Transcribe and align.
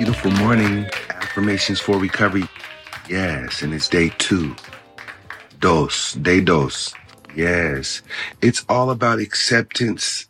Beautiful 0.00 0.30
morning. 0.30 0.86
Affirmations 1.10 1.78
for 1.78 1.98
recovery. 1.98 2.44
Yes, 3.06 3.60
and 3.60 3.74
it's 3.74 3.86
day 3.86 4.08
two. 4.16 4.56
Dos. 5.58 6.14
Day 6.14 6.40
dos. 6.40 6.94
Yes. 7.36 8.00
It's 8.40 8.64
all 8.66 8.88
about 8.90 9.18
acceptance. 9.18 10.26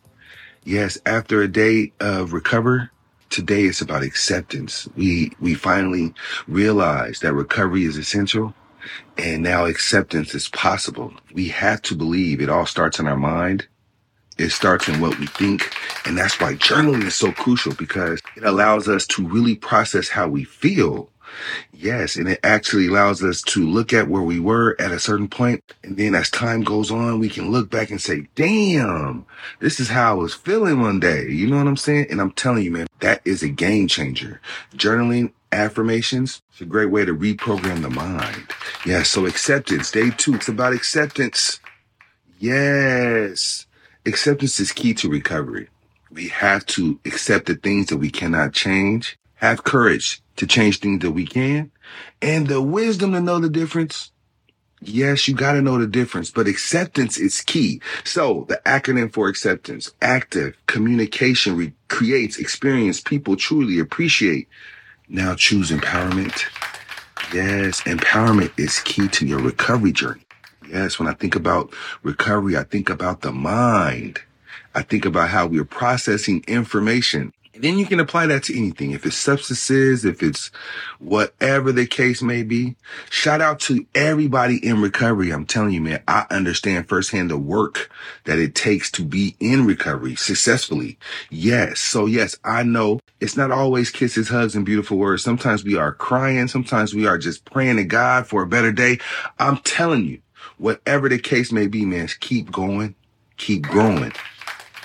Yes, 0.65 0.97
after 1.05 1.41
a 1.41 1.47
day 1.47 1.93
of 2.01 2.33
recover, 2.33 2.91
today 3.29 3.63
it's 3.63 3.79
about 3.79 4.03
acceptance. 4.03 4.89
We 4.97 5.31
we 5.39 5.53
finally 5.53 6.13
realize 6.49 7.21
that 7.21 7.33
recovery 7.33 7.85
is 7.85 7.95
essential 7.95 8.53
and 9.17 9.41
now 9.41 9.67
acceptance 9.67 10.35
is 10.35 10.49
possible. 10.49 11.13
We 11.33 11.47
have 11.47 11.81
to 11.83 11.95
believe 11.95 12.41
it 12.41 12.49
all 12.49 12.65
starts 12.65 12.99
in 12.99 13.07
our 13.07 13.15
mind. 13.15 13.67
It 14.37 14.49
starts 14.51 14.89
in 14.89 14.99
what 14.99 15.17
we 15.19 15.27
think. 15.27 15.73
And 16.05 16.17
that's 16.17 16.41
why 16.41 16.55
journaling 16.55 17.05
is 17.05 17.15
so 17.15 17.31
crucial 17.31 17.73
because 17.75 18.20
it 18.35 18.43
allows 18.43 18.87
us 18.87 19.05
to 19.07 19.27
really 19.27 19.55
process 19.55 20.09
how 20.09 20.27
we 20.27 20.43
feel. 20.43 21.09
Yes. 21.71 22.15
And 22.15 22.27
it 22.27 22.39
actually 22.43 22.87
allows 22.87 23.23
us 23.23 23.41
to 23.43 23.65
look 23.65 23.93
at 23.93 24.07
where 24.07 24.21
we 24.21 24.39
were 24.39 24.75
at 24.79 24.91
a 24.91 24.99
certain 24.99 25.27
point. 25.27 25.63
And 25.83 25.97
then 25.97 26.13
as 26.13 26.29
time 26.29 26.61
goes 26.61 26.91
on, 26.91 27.19
we 27.19 27.29
can 27.29 27.51
look 27.51 27.69
back 27.69 27.89
and 27.89 28.01
say, 28.01 28.27
damn, 28.35 29.25
this 29.59 29.79
is 29.79 29.89
how 29.89 30.11
I 30.11 30.15
was 30.15 30.33
feeling 30.33 30.81
one 30.81 30.99
day. 30.99 31.29
You 31.29 31.47
know 31.47 31.57
what 31.57 31.67
I'm 31.67 31.77
saying? 31.77 32.07
And 32.09 32.19
I'm 32.19 32.31
telling 32.31 32.63
you, 32.63 32.71
man, 32.71 32.87
that 32.99 33.21
is 33.25 33.43
a 33.43 33.49
game 33.49 33.87
changer. 33.87 34.41
Journaling 34.75 35.31
affirmations. 35.51 36.41
It's 36.51 36.61
a 36.61 36.65
great 36.65 36.91
way 36.91 37.05
to 37.05 37.15
reprogram 37.15 37.81
the 37.81 37.89
mind. 37.89 38.47
Yeah. 38.85 39.03
So 39.03 39.25
acceptance, 39.25 39.91
day 39.91 40.11
two, 40.11 40.35
it's 40.35 40.49
about 40.49 40.73
acceptance. 40.73 41.59
Yes. 42.39 43.65
Acceptance 44.05 44.59
is 44.59 44.71
key 44.71 44.93
to 44.95 45.09
recovery. 45.09 45.69
We 46.11 46.27
have 46.27 46.65
to 46.67 46.99
accept 47.05 47.45
the 47.45 47.55
things 47.55 47.87
that 47.87 47.97
we 47.97 48.09
cannot 48.09 48.53
change, 48.53 49.17
have 49.35 49.63
courage 49.63 50.21
to 50.35 50.45
change 50.45 50.79
things 50.79 51.01
that 51.01 51.11
we 51.11 51.25
can, 51.25 51.71
and 52.21 52.47
the 52.47 52.61
wisdom 52.61 53.13
to 53.13 53.21
know 53.21 53.39
the 53.39 53.49
difference. 53.49 54.11
Yes, 54.81 55.27
you 55.27 55.35
got 55.35 55.53
to 55.53 55.61
know 55.61 55.77
the 55.77 55.87
difference, 55.87 56.31
but 56.31 56.47
acceptance 56.47 57.17
is 57.17 57.41
key. 57.41 57.81
So 58.03 58.45
the 58.49 58.59
acronym 58.65 59.13
for 59.13 59.27
acceptance, 59.29 59.91
active 60.01 60.57
communication 60.65 61.55
re- 61.55 61.73
creates 61.87 62.39
experience 62.39 62.99
people 62.99 63.35
truly 63.35 63.79
appreciate. 63.79 64.49
Now 65.07 65.35
choose 65.35 65.69
empowerment. 65.69 66.45
Yes, 67.33 67.81
empowerment 67.81 68.51
is 68.57 68.79
key 68.79 69.07
to 69.09 69.25
your 69.25 69.39
recovery 69.39 69.91
journey. 69.91 70.25
Yes, 70.67 70.97
when 70.97 71.07
I 71.07 71.13
think 71.13 71.35
about 71.35 71.73
recovery, 72.01 72.57
I 72.57 72.63
think 72.63 72.89
about 72.89 73.21
the 73.21 73.31
mind. 73.31 74.19
I 74.73 74.81
think 74.81 75.05
about 75.05 75.29
how 75.29 75.47
we're 75.47 75.65
processing 75.65 76.43
information. 76.47 77.33
And 77.53 77.65
then 77.65 77.77
you 77.77 77.85
can 77.85 77.99
apply 77.99 78.27
that 78.27 78.43
to 78.43 78.57
anything. 78.57 78.91
If 78.91 79.05
it's 79.05 79.17
substances, 79.17 80.05
if 80.05 80.23
it's 80.23 80.51
whatever 80.99 81.73
the 81.73 81.85
case 81.85 82.21
may 82.21 82.43
be. 82.43 82.77
Shout 83.09 83.41
out 83.41 83.59
to 83.61 83.85
everybody 83.93 84.65
in 84.65 84.81
recovery. 84.81 85.31
I'm 85.31 85.45
telling 85.45 85.73
you, 85.73 85.81
man, 85.81 86.01
I 86.07 86.25
understand 86.31 86.87
firsthand 86.87 87.29
the 87.29 87.37
work 87.37 87.91
that 88.23 88.39
it 88.39 88.55
takes 88.55 88.89
to 88.91 89.03
be 89.03 89.35
in 89.41 89.65
recovery 89.65 90.15
successfully. 90.15 90.97
Yes. 91.29 91.81
So 91.81 92.05
yes, 92.05 92.37
I 92.45 92.63
know 92.63 93.01
it's 93.19 93.35
not 93.35 93.51
always 93.51 93.89
kisses, 93.89 94.29
hugs, 94.29 94.55
and 94.55 94.65
beautiful 94.65 94.97
words. 94.97 95.21
Sometimes 95.21 95.63
we 95.63 95.75
are 95.75 95.93
crying. 95.93 96.47
Sometimes 96.47 96.95
we 96.95 97.05
are 97.05 97.17
just 97.17 97.43
praying 97.43 97.75
to 97.77 97.83
God 97.83 98.27
for 98.27 98.43
a 98.43 98.47
better 98.47 98.71
day. 98.71 98.99
I'm 99.39 99.57
telling 99.57 100.05
you, 100.05 100.21
whatever 100.57 101.09
the 101.09 101.19
case 101.19 101.51
may 101.51 101.67
be, 101.67 101.85
man, 101.85 102.07
keep 102.21 102.49
going, 102.49 102.95
keep 103.35 103.63
growing. 103.63 104.13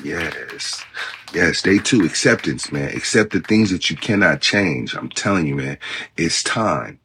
Yes. 0.04 0.84
Yes. 1.32 1.62
Day 1.62 1.78
two, 1.78 2.04
acceptance, 2.04 2.70
man. 2.70 2.94
Accept 2.96 3.32
the 3.32 3.40
things 3.40 3.70
that 3.70 3.90
you 3.90 3.96
cannot 3.96 4.40
change. 4.40 4.94
I'm 4.94 5.08
telling 5.08 5.46
you, 5.46 5.56
man, 5.56 5.78
it's 6.16 6.42
time. 6.42 7.00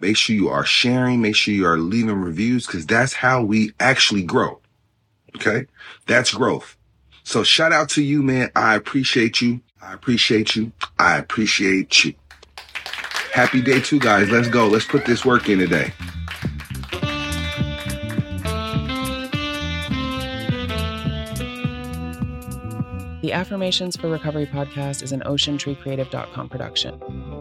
Make 0.00 0.16
sure 0.16 0.36
you 0.36 0.48
are 0.48 0.64
sharing. 0.64 1.22
Make 1.22 1.36
sure 1.36 1.54
you 1.54 1.66
are 1.66 1.78
leaving 1.78 2.20
reviews 2.20 2.66
because 2.66 2.86
that's 2.86 3.14
how 3.14 3.42
we 3.42 3.72
actually 3.80 4.22
grow. 4.22 4.60
Okay. 5.36 5.66
That's 6.06 6.32
growth. 6.32 6.76
So 7.24 7.42
shout 7.42 7.72
out 7.72 7.88
to 7.90 8.02
you, 8.02 8.22
man. 8.22 8.50
I 8.54 8.74
appreciate 8.74 9.40
you. 9.40 9.60
I 9.80 9.92
appreciate 9.92 10.56
you. 10.56 10.72
I 10.98 11.18
appreciate 11.18 12.04
you. 12.04 12.14
Happy 13.32 13.60
day 13.60 13.80
two, 13.80 13.98
guys. 13.98 14.30
Let's 14.30 14.48
go. 14.48 14.66
Let's 14.66 14.86
put 14.86 15.04
this 15.04 15.24
work 15.24 15.48
in 15.48 15.58
today. 15.58 15.92
The 23.26 23.32
Affirmations 23.32 23.96
for 23.96 24.08
Recovery 24.08 24.46
podcast 24.46 25.02
is 25.02 25.10
an 25.10 25.18
OceanTreeCreative.com 25.22 26.48
production. 26.48 27.35